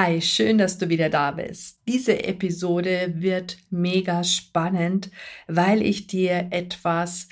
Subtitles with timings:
[0.00, 1.80] Hi, schön, dass du wieder da bist.
[1.88, 5.10] Diese Episode wird mega spannend,
[5.48, 7.26] weil ich dir etwas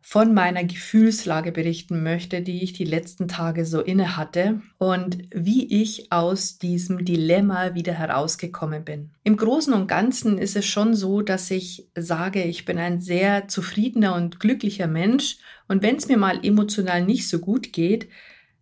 [0.00, 5.82] von meiner Gefühlslage berichten möchte, die ich die letzten Tage so inne hatte und wie
[5.82, 9.10] ich aus diesem Dilemma wieder herausgekommen bin.
[9.24, 13.48] Im Großen und Ganzen ist es schon so, dass ich sage, ich bin ein sehr
[13.48, 18.06] zufriedener und glücklicher Mensch und wenn es mir mal emotional nicht so gut geht,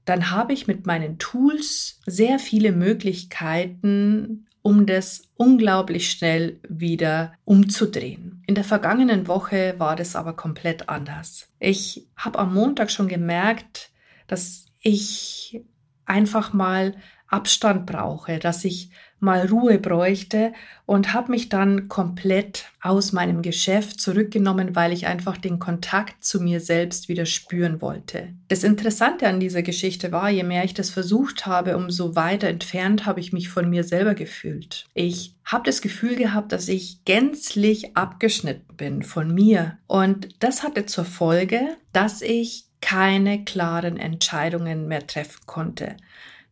[0.07, 8.43] dann habe ich mit meinen Tools sehr viele Möglichkeiten, um das unglaublich schnell wieder umzudrehen.
[8.47, 11.49] In der vergangenen Woche war das aber komplett anders.
[11.59, 13.91] Ich habe am Montag schon gemerkt,
[14.29, 15.61] dass ich
[16.05, 16.95] einfach mal
[17.29, 20.53] Abstand brauche, dass ich mal Ruhe bräuchte
[20.85, 26.41] und habe mich dann komplett aus meinem Geschäft zurückgenommen, weil ich einfach den Kontakt zu
[26.41, 28.29] mir selbst wieder spüren wollte.
[28.49, 33.07] Das Interessante an dieser Geschichte war, je mehr ich das versucht habe, umso weiter entfernt
[33.07, 34.85] habe ich mich von mir selber gefühlt.
[34.95, 40.87] Ich habe das Gefühl gehabt, dass ich gänzlich abgeschnitten bin von mir und das hatte
[40.87, 41.61] zur Folge,
[41.93, 45.97] dass ich keine klaren Entscheidungen mehr treffen konnte.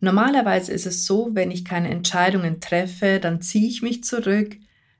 [0.05, 4.55] Normalerweise ist es so, wenn ich keine Entscheidungen treffe, dann ziehe ich mich zurück,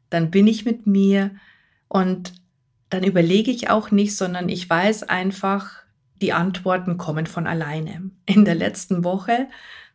[0.09, 1.33] dann bin ich mit mir
[1.89, 2.33] und
[2.89, 5.83] dann überlege ich auch nicht, sondern ich weiß einfach,
[6.23, 8.11] die Antworten kommen von alleine.
[8.25, 9.49] In der letzten Woche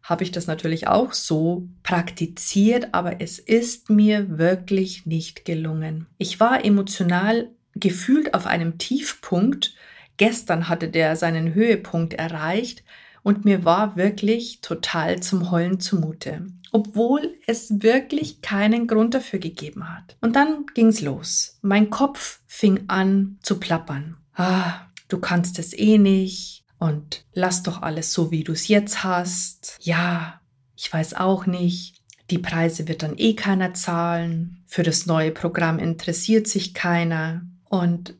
[0.04, 6.06] habe ich das natürlich auch so praktiziert, aber es ist mir wirklich nicht gelungen.
[6.20, 9.74] Ich war emotional gefühlt auf einem Tiefpunkt.
[10.18, 12.84] Gestern hatte der seinen Höhepunkt erreicht
[13.24, 19.90] und mir war wirklich total zum Heulen zumute, obwohl es wirklich keinen Grund dafür gegeben
[19.90, 20.18] hat.
[20.22, 21.58] Und dann ging's los.
[21.62, 24.18] Mein Kopf fing an zu plappern.
[24.34, 29.04] Ah, du kannst es eh nicht und lass doch alles so, wie du es jetzt
[29.04, 29.78] hast.
[29.82, 30.40] Ja,
[30.76, 31.96] ich weiß auch nicht.
[32.30, 34.64] Die Preise wird dann eh keiner zahlen.
[34.66, 37.42] Für das neue Programm interessiert sich keiner.
[37.66, 38.14] Und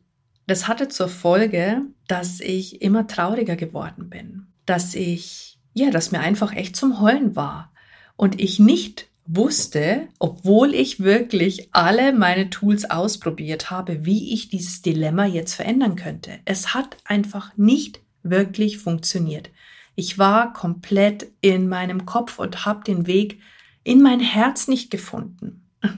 [0.46, 6.20] das hatte zur Folge, dass ich immer trauriger geworden bin dass ich, ja, dass mir
[6.20, 7.72] einfach echt zum Heulen war
[8.16, 14.80] und ich nicht wusste, obwohl ich wirklich alle meine Tools ausprobiert habe, wie ich dieses
[14.80, 16.38] Dilemma jetzt verändern könnte.
[16.44, 19.50] Es hat einfach nicht wirklich funktioniert.
[19.96, 23.40] Ich war komplett in meinem Kopf und habe den Weg
[23.82, 25.66] in mein Herz nicht gefunden.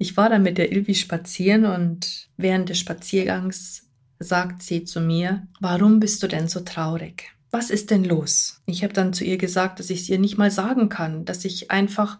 [0.00, 3.88] Ich war dann mit der Ilvi spazieren und während des Spaziergangs
[4.20, 7.32] sagt sie zu mir, warum bist du denn so traurig?
[7.50, 8.60] Was ist denn los?
[8.66, 11.44] Ich habe dann zu ihr gesagt, dass ich es ihr nicht mal sagen kann, dass
[11.44, 12.18] ich einfach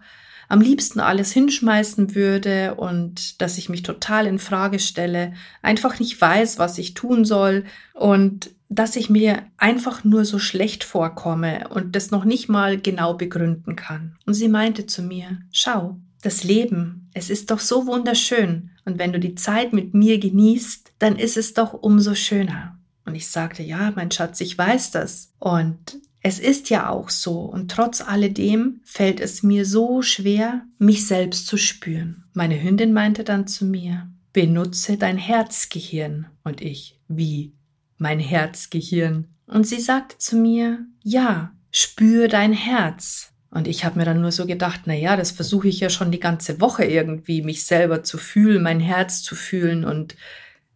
[0.49, 6.19] am liebsten alles hinschmeißen würde und dass ich mich total in Frage stelle, einfach nicht
[6.19, 11.97] weiß, was ich tun soll und dass ich mir einfach nur so schlecht vorkomme und
[11.97, 14.17] das noch nicht mal genau begründen kann.
[14.27, 19.12] Und sie meinte zu mir, schau, das Leben, es ist doch so wunderschön und wenn
[19.12, 22.78] du die Zeit mit mir genießt, dann ist es doch umso schöner.
[23.08, 25.32] Und ich sagte, ja, mein Schatz, ich weiß das.
[25.38, 27.41] Und es ist ja auch so.
[27.41, 32.24] Und trotz alledem fällt es mir so schwer, mich selbst zu spüren.
[32.34, 36.26] Meine Hündin meinte dann zu mir, benutze dein Herzgehirn.
[36.44, 37.54] Und ich, wie?
[37.96, 39.28] Mein Herzgehirn.
[39.46, 43.32] Und sie sagte zu mir, ja, spür dein Herz.
[43.50, 46.10] Und ich habe mir dann nur so gedacht, na ja, das versuche ich ja schon
[46.10, 50.14] die ganze Woche irgendwie, mich selber zu fühlen, mein Herz zu fühlen und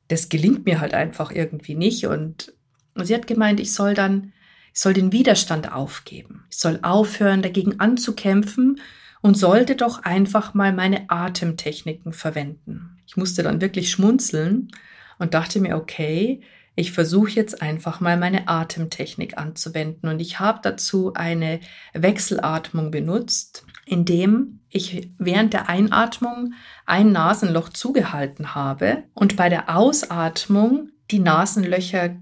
[0.08, 2.06] das gelingt mir halt einfach irgendwie nicht.
[2.06, 2.52] Und,
[2.96, 4.32] sie hat gemeint, ich soll dann,
[4.72, 6.44] ich soll den Widerstand aufgeben.
[6.50, 8.80] Ich soll aufhören, dagegen anzukämpfen
[9.22, 12.98] und sollte doch einfach mal meine Atemtechniken verwenden.
[13.06, 14.70] Ich musste dann wirklich schmunzeln
[15.18, 16.42] und dachte mir, okay,
[16.74, 21.60] ich versuche jetzt einfach mal meine Atemtechnik anzuwenden und ich habe dazu eine
[21.92, 26.54] Wechselatmung benutzt, indem ich während der Einatmung
[26.86, 32.16] ein Nasenloch zugehalten habe und bei der Ausatmung die Nasenlöcher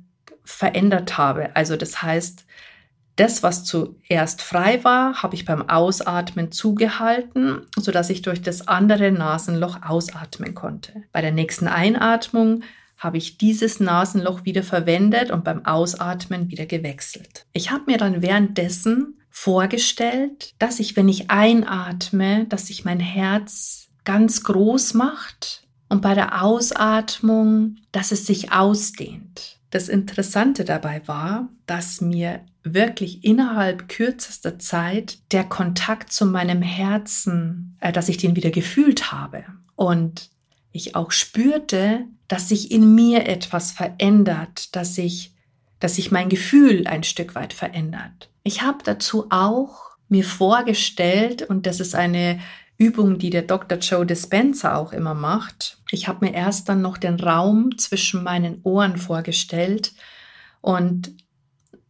[0.44, 1.54] verändert habe.
[1.54, 2.44] Also das heißt,
[3.16, 9.12] das, was zuerst frei war, habe ich beim Ausatmen zugehalten, sodass ich durch das andere
[9.12, 11.04] Nasenloch ausatmen konnte.
[11.12, 12.62] Bei der nächsten Einatmung
[12.96, 17.46] habe ich dieses Nasenloch wieder verwendet und beim Ausatmen wieder gewechselt.
[17.52, 23.88] Ich habe mir dann währenddessen vorgestellt, dass ich, wenn ich einatme, dass sich mein Herz
[24.04, 29.58] ganz groß macht und bei der Ausatmung, dass es sich ausdehnt.
[29.70, 37.76] Das Interessante dabei war, dass mir wirklich innerhalb kürzester Zeit der Kontakt zu meinem Herzen,
[37.80, 39.44] äh, dass ich den wieder gefühlt habe
[39.76, 40.30] und
[40.72, 45.29] ich auch spürte, dass sich in mir etwas verändert, dass sich,
[45.80, 48.30] dass sich mein Gefühl ein Stück weit verändert.
[48.44, 52.40] Ich habe dazu auch mir vorgestellt, und das ist eine
[52.76, 53.78] Übung, die der Dr.
[53.78, 55.78] Joe Dispenza auch immer macht.
[55.90, 59.92] Ich habe mir erst dann noch den Raum zwischen meinen Ohren vorgestellt
[60.62, 61.12] und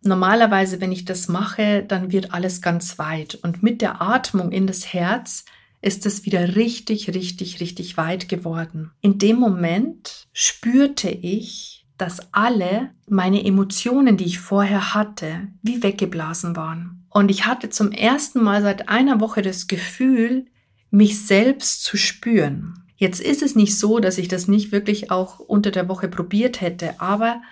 [0.03, 4.67] normalerweise, wenn ich das mache, dann wird alles ganz weit und mit der Atmung in
[4.67, 5.45] das Herz
[5.83, 8.91] ist es wieder richtig, richtig, richtig weit geworden.
[9.01, 16.57] In dem Moment spürte ich, dass alle meine Emotionen, die ich vorher hatte, wie weggeblasen
[16.57, 17.05] waren.
[17.11, 20.47] Und ich hatte zum ersten Mal seit einer Woche das Gefühl,
[20.91, 22.85] mich selbst zu spüren.
[22.97, 26.61] Jetzt ist es nicht so, dass ich das nicht wirklich auch unter der Woche probiert
[26.61, 27.43] hätte, aber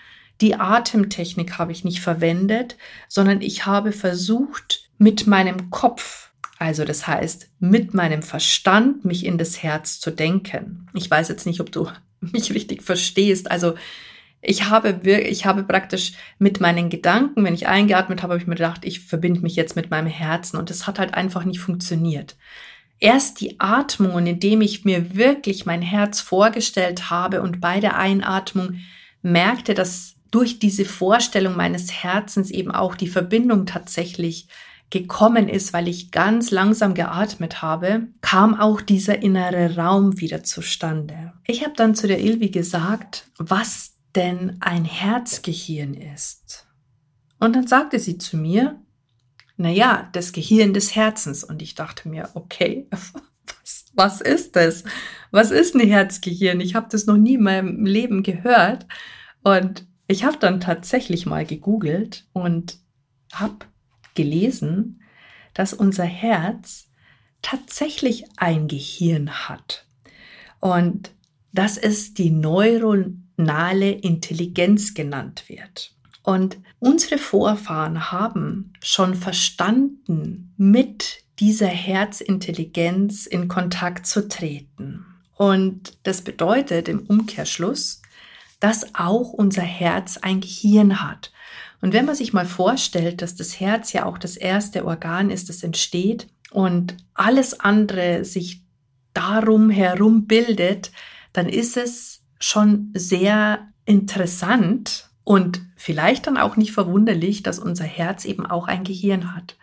[0.40, 2.76] die Atemtechnik habe ich nicht verwendet,
[3.08, 9.38] sondern ich habe versucht, mit meinem Kopf, also das heißt, mit meinem Verstand, mich in
[9.38, 10.88] das Herz zu denken.
[10.94, 11.88] Ich weiß jetzt nicht, ob du
[12.20, 13.50] mich richtig verstehst.
[13.50, 13.74] Also
[14.40, 18.54] ich habe, ich habe praktisch mit meinen Gedanken, wenn ich eingeatmet habe, habe ich mir
[18.54, 22.36] gedacht, ich verbinde mich jetzt mit meinem Herzen und das hat halt einfach nicht funktioniert
[23.00, 27.96] erst die Atmung und indem ich mir wirklich mein Herz vorgestellt habe und bei der
[27.96, 28.80] Einatmung
[29.22, 34.48] merkte, dass durch diese Vorstellung meines Herzens eben auch die Verbindung tatsächlich
[34.90, 41.32] gekommen ist, weil ich ganz langsam geatmet habe, kam auch dieser innere Raum wieder zustande.
[41.46, 46.66] Ich habe dann zu der Ilvi gesagt, was denn ein Herzgehirn ist.
[47.38, 48.80] Und dann sagte sie zu mir,
[49.56, 51.44] naja, das Gehirn des Herzens.
[51.44, 54.84] Und ich dachte mir, okay, was, was ist das?
[55.30, 56.60] Was ist ein Herzgehirn?
[56.60, 58.86] Ich habe das noch nie in meinem Leben gehört.
[59.42, 62.78] Und ich habe dann tatsächlich mal gegoogelt und
[63.32, 63.66] habe
[64.14, 65.02] gelesen,
[65.54, 66.88] dass unser Herz
[67.42, 69.86] tatsächlich ein Gehirn hat.
[70.60, 71.12] Und
[71.52, 72.30] dass es die
[73.38, 75.92] neuronale Intelligenz genannt wird.
[76.22, 85.06] Und unsere Vorfahren haben schon verstanden, mit dieser Herzintelligenz in Kontakt zu treten.
[85.36, 88.02] Und das bedeutet im Umkehrschluss,
[88.60, 91.32] dass auch unser Herz ein Gehirn hat.
[91.80, 95.48] Und wenn man sich mal vorstellt, dass das Herz ja auch das erste Organ ist,
[95.48, 98.64] das entsteht und alles andere sich
[99.14, 100.90] darum herum bildet,
[101.32, 108.24] dann ist es schon sehr interessant, und vielleicht dann auch nicht verwunderlich, dass unser Herz
[108.24, 109.56] eben auch ein Gehirn hat.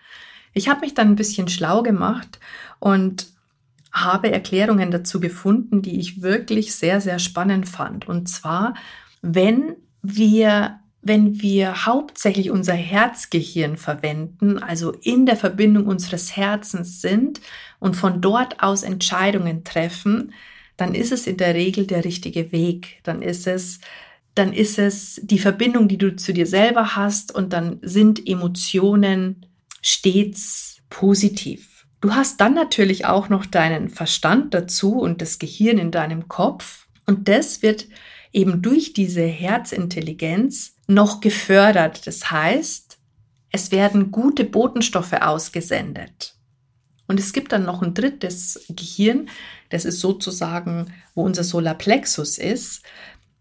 [0.53, 2.39] Ich habe mich dann ein bisschen schlau gemacht
[2.77, 3.25] und
[3.91, 8.07] habe Erklärungen dazu gefunden, die ich wirklich sehr, sehr spannend fand.
[8.07, 8.75] Und zwar,
[9.23, 17.41] wenn wir wenn wir hauptsächlich unser Herzgehirn verwenden, also in der Verbindung unseres Herzens sind
[17.79, 20.33] und von dort aus Entscheidungen treffen,
[20.77, 22.99] dann ist es in der Regel der richtige Weg.
[23.03, 23.79] Dann ist es
[24.35, 29.45] dann ist es die Verbindung, die du zu dir selber hast und dann sind Emotionen
[29.81, 31.87] stets positiv.
[32.01, 36.87] Du hast dann natürlich auch noch deinen Verstand dazu und das Gehirn in deinem Kopf
[37.05, 37.87] und das wird
[38.33, 42.05] eben durch diese Herzintelligenz noch gefördert.
[42.05, 42.97] Das heißt,
[43.51, 46.34] es werden gute Botenstoffe ausgesendet.
[47.07, 49.29] Und es gibt dann noch ein drittes Gehirn,
[49.69, 52.83] das ist sozusagen, wo unser Solarplexus ist.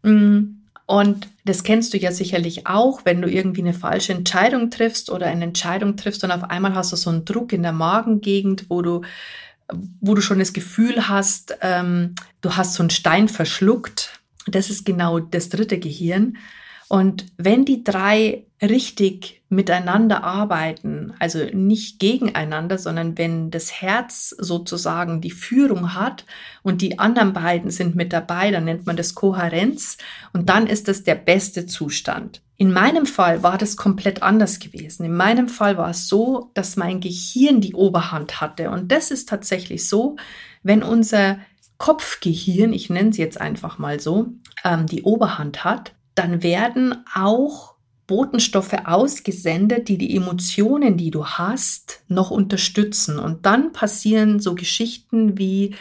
[0.02, 0.56] Mm,
[0.86, 5.26] und das kennst du ja sicherlich auch, wenn du irgendwie eine falsche Entscheidung triffst oder
[5.26, 8.82] eine Entscheidung triffst und auf einmal hast du so einen Druck in der Magengegend, wo
[8.82, 9.00] du,
[10.00, 14.20] wo du schon das Gefühl hast, ähm, du hast so einen Stein verschluckt.
[14.46, 16.36] Das ist genau das dritte Gehirn.
[16.94, 25.20] Und wenn die drei richtig miteinander arbeiten, also nicht gegeneinander, sondern wenn das Herz sozusagen
[25.20, 26.24] die Führung hat
[26.62, 29.98] und die anderen beiden sind mit dabei, dann nennt man das Kohärenz
[30.32, 32.42] und dann ist das der beste Zustand.
[32.58, 35.04] In meinem Fall war das komplett anders gewesen.
[35.04, 39.28] In meinem Fall war es so, dass mein Gehirn die Oberhand hatte und das ist
[39.28, 40.14] tatsächlich so,
[40.62, 41.38] wenn unser
[41.78, 44.28] Kopfgehirn, ich nenne es jetzt einfach mal so,
[44.62, 47.74] ähm, die Oberhand hat, dann werden auch
[48.06, 53.18] Botenstoffe ausgesendet, die die Emotionen, die du hast, noch unterstützen.
[53.18, 55.74] Und dann passieren so Geschichten wie,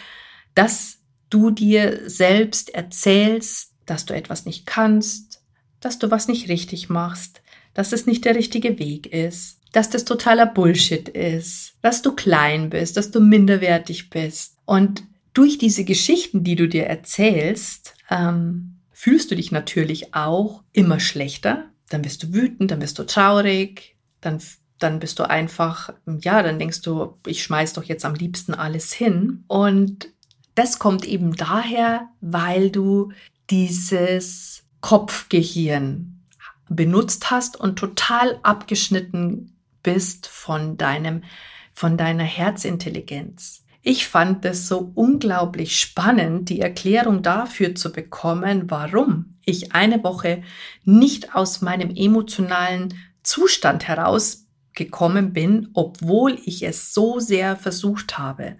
[0.56, 1.00] dass
[1.30, 5.42] du dir selbst erzählst, dass du etwas nicht kannst,
[5.80, 7.42] dass du was nicht richtig machst,
[7.74, 12.70] dass es nicht der richtige Weg ist, dass das totaler Bullshit ist, dass du klein
[12.70, 14.56] bist, dass du minderwertig bist.
[14.66, 18.73] Und durch diese Geschichten, die du dir erzählst, ähm,
[19.04, 21.66] fühlst du dich natürlich auch immer schlechter.
[21.90, 24.42] Dann bist du wütend, dann bist du traurig, dann,
[24.80, 28.94] dann bist du einfach, ja, dann denkst du, ich schmeiß doch jetzt am liebsten alles
[28.94, 29.44] hin.
[29.48, 30.08] Und
[30.56, 33.12] das kommt eben daher, weil du
[33.50, 36.22] dieses Kopfgehirn
[36.70, 41.26] benutzt hast und total abgeschnitten bist von deinem,
[41.74, 43.63] von deiner Herzintelligenz.
[43.86, 50.42] Ich fand es so unglaublich spannend, die Erklärung dafür zu bekommen, warum ich eine Woche
[50.86, 58.56] nicht aus meinem emotionalen Zustand herausgekommen bin, obwohl ich es so sehr versucht habe.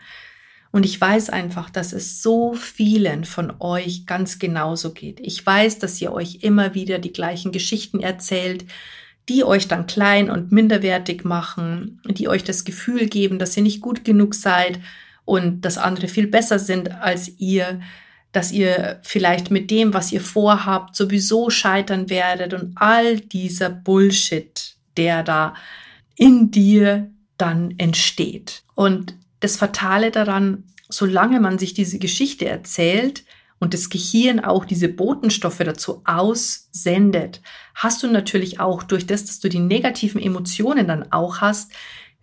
[0.74, 5.22] Und ich weiß einfach, dass es so vielen von euch ganz genauso geht.
[5.22, 8.66] Ich weiß, dass ihr euch immer wieder die gleichen Geschichten erzählt,
[9.30, 13.80] die euch dann klein und minderwertig machen, die euch das Gefühl geben, dass ihr nicht
[13.80, 14.82] gut genug seid
[15.26, 17.82] und dass andere viel besser sind als ihr,
[18.32, 24.76] dass ihr vielleicht mit dem, was ihr vorhabt, sowieso scheitern werdet und all dieser Bullshit,
[24.98, 25.54] der da
[26.16, 28.64] in dir dann entsteht.
[28.76, 33.24] Und das Fatale daran, solange man sich diese Geschichte erzählt
[33.60, 37.42] und das Gehirn auch diese Botenstoffe dazu aussendet,
[37.76, 41.72] hast du natürlich auch durch das, dass du die negativen Emotionen dann auch hast,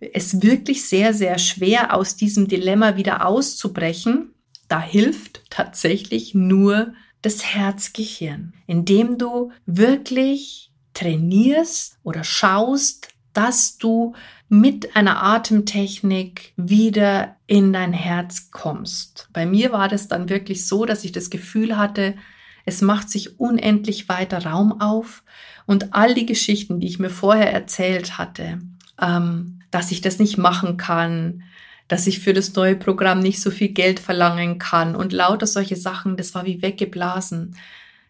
[0.00, 4.35] es wirklich sehr, sehr schwer aus diesem Dilemma wieder auszubrechen.
[4.69, 14.14] Da hilft tatsächlich nur das Herzgehirn, indem du wirklich trainierst oder schaust, dass du
[14.49, 19.28] mit einer Atemtechnik wieder in dein Herz kommst.
[19.33, 22.16] Bei mir war das dann wirklich so, dass ich das Gefühl hatte,
[22.64, 25.23] es macht sich unendlich weiter Raum auf
[25.66, 28.59] und all die Geschichten, die ich mir vorher erzählt hatte,
[29.00, 31.42] ähm, dass ich das nicht machen kann,
[31.88, 35.76] dass ich für das neue Programm nicht so viel Geld verlangen kann und lauter solche
[35.76, 37.56] Sachen, das war wie weggeblasen.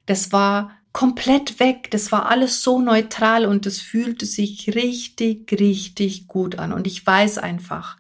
[0.07, 1.90] Das war komplett weg.
[1.90, 6.73] Das war alles so neutral und es fühlte sich richtig, richtig gut an.
[6.73, 7.97] Und ich weiß einfach,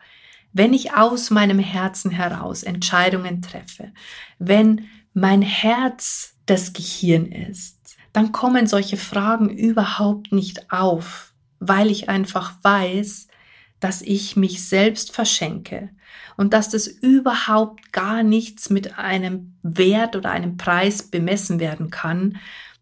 [0.52, 3.92] wenn ich aus meinem Herzen heraus Entscheidungen treffe,
[4.38, 12.08] wenn mein Herz das Gehirn ist, dann kommen solche Fragen überhaupt nicht auf, weil ich
[12.08, 13.28] einfach weiß,
[13.80, 15.90] dass ich mich selbst verschenke
[16.36, 22.38] und dass das überhaupt gar nichts mit einem Wert oder einem Preis bemessen werden kann,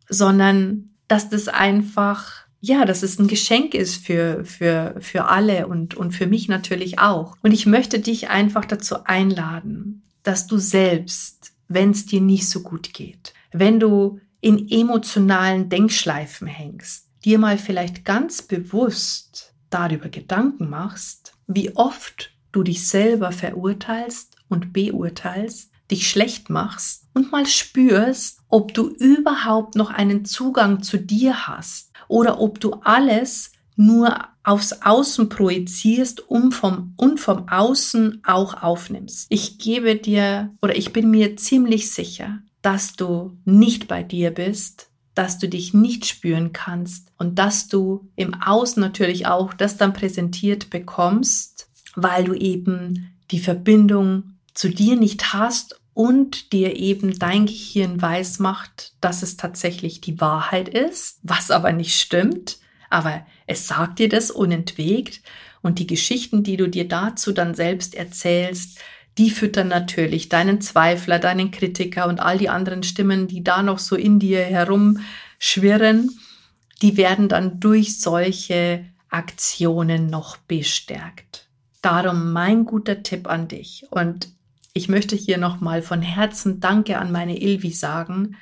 [0.09, 5.95] sondern dass das einfach, ja, dass es ein Geschenk ist für, für, für alle und,
[5.95, 7.37] und für mich natürlich auch.
[7.43, 12.63] Und ich möchte dich einfach dazu einladen, dass du selbst, wenn es dir nicht so
[12.63, 20.69] gut geht, wenn du in emotionalen Denkschleifen hängst, dir mal vielleicht ganz bewusst darüber Gedanken
[20.69, 28.41] machst, wie oft du dich selber verurteilst und beurteilst, dich schlecht machst und mal spürst,
[28.49, 34.83] ob du überhaupt noch einen Zugang zu dir hast oder ob du alles nur aufs
[34.83, 39.27] Außen projizierst und vom, und vom Außen auch aufnimmst.
[39.31, 44.88] Ich gebe dir oder ich bin mir ziemlich sicher, dass du nicht bei dir bist,
[45.19, 49.93] dass du dich nicht spüren kannst und dass du im Außen natürlich auch das dann
[49.93, 57.47] präsentiert bekommst, weil du eben die Verbindung zu dir nicht hast und dir eben dein
[57.47, 62.59] Gehirn weiß macht, dass es tatsächlich die Wahrheit ist, was aber nicht stimmt,
[62.89, 65.21] aber es sagt dir das unentwegt
[65.63, 68.79] und die Geschichten, die du dir dazu dann selbst erzählst,
[69.19, 73.81] die füttern natürlich deinen Zweifler, deinen Kritiker und all die anderen Stimmen, die da noch
[73.81, 76.11] so in dir herumschwirren,
[76.81, 81.49] die werden dann durch solche Aktionen noch bestärkt.
[81.83, 83.87] Darum mein guter Tipp an dich.
[83.91, 84.29] Und
[84.73, 88.37] ich möchte hier nochmal von Herzen Danke an meine Ilvi sagen.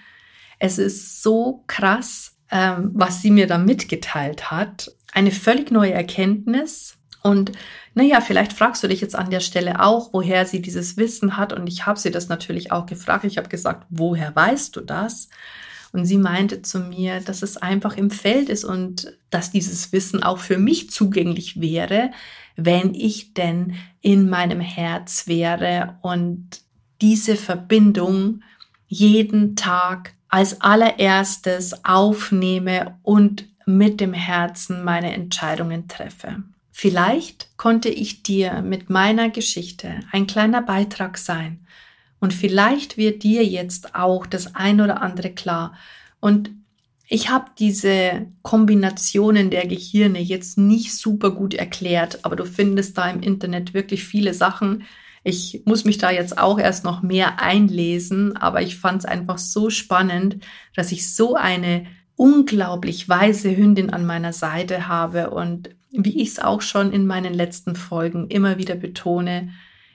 [0.59, 4.93] Es ist so krass, ähm, was sie mir da mitgeteilt hat.
[5.13, 6.96] Eine völlig neue Erkenntnis.
[7.27, 7.51] Und
[7.95, 11.53] naja, vielleicht fragst du dich jetzt an der Stelle auch, woher sie dieses Wissen hat.
[11.53, 13.25] Und ich habe sie das natürlich auch gefragt.
[13.25, 15.29] Ich habe gesagt, woher weißt du das?
[15.93, 20.23] Und sie meinte zu mir, dass es einfach im Feld ist und dass dieses Wissen
[20.23, 22.13] auch für mich zugänglich wäre,
[22.55, 26.61] wenn ich denn in meinem Herz wäre und
[27.01, 28.43] diese Verbindung
[28.87, 36.45] jeden Tag als allererstes aufnehme und mit dem Herzen meine Entscheidungen treffe.
[36.79, 41.61] Vielleicht konnte ich dir mit meiner Geschichte ein kleiner Beitrag sein
[42.21, 45.73] und vielleicht wird dir jetzt auch das ein oder andere klar.
[46.21, 46.51] Und
[47.09, 53.09] ich habe diese Kombinationen der Gehirne jetzt nicht super gut erklärt, aber du findest da
[53.09, 54.85] im Internet wirklich viele Sachen.
[55.25, 59.39] Ich muss mich da jetzt auch erst noch mehr einlesen, aber ich fand es einfach
[59.39, 66.21] so spannend, dass ich so eine unglaublich weise Hündin an meiner Seite habe und wie
[66.21, 69.51] ich es auch schon in meinen letzten Folgen immer wieder betone,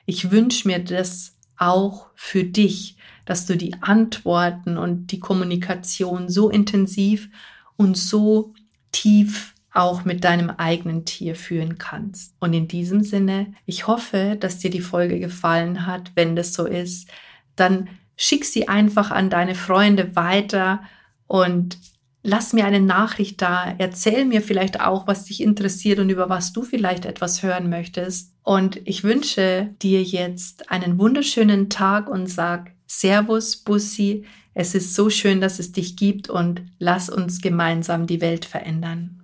[0.05, 6.49] ich wünsche mir das auch für dich, dass du die Antworten und die Kommunikation so
[6.49, 7.29] intensiv
[7.77, 8.53] und so
[8.91, 12.35] tief auch mit deinem eigenen Tier führen kannst.
[12.39, 16.11] Und in diesem Sinne, ich hoffe, dass dir die Folge gefallen hat.
[16.15, 17.09] Wenn das so ist,
[17.55, 20.83] dann schick sie einfach an deine Freunde weiter
[21.27, 21.77] und
[22.23, 23.73] lass mir eine Nachricht da.
[23.77, 28.33] Erzähl mir vielleicht auch, was dich interessiert und über was du vielleicht etwas hören möchtest.
[28.43, 34.25] Und ich wünsche dir jetzt einen wunderschönen Tag und sag Servus, Bussi.
[34.53, 39.21] Es ist so schön, dass es dich gibt und lass uns gemeinsam die Welt verändern.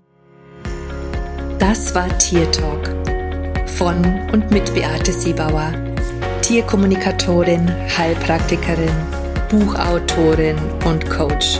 [1.60, 2.96] Das war Tier Talk
[3.66, 3.98] von
[4.32, 5.74] und mit Beate Siebauer,
[6.42, 8.96] Tierkommunikatorin, Heilpraktikerin,
[9.50, 11.60] Buchautorin und Coach.